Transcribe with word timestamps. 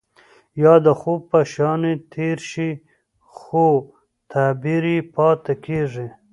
يا 0.63 0.73
د 0.85 0.87
خوب 0.99 1.21
په 1.31 1.39
شانې 1.53 1.93
تير 2.13 2.37
شي 2.49 2.71
خو 3.35 3.67
تعبير 4.31 4.83
يې 4.93 4.99
پاتې 5.15 5.53
کيږي. 5.65 6.07